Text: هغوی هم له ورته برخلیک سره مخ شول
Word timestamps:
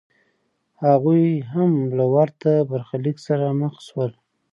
هغوی 0.83 1.25
هم 1.53 1.71
له 1.97 2.05
ورته 2.13 2.51
برخلیک 2.69 3.17
سره 3.27 3.45
مخ 3.61 3.73
شول 3.87 4.11